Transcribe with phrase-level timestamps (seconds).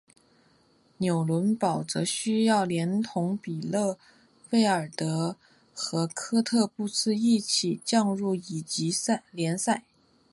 [0.97, 3.99] 纽伦堡则需要连同比勒
[4.49, 5.35] 费尔德
[5.75, 8.91] 和科特布斯一起降入乙级
[9.29, 9.83] 联赛。